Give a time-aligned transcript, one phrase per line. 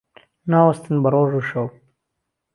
[0.51, 1.67] ناوەستن بە ڕۆژ و شەو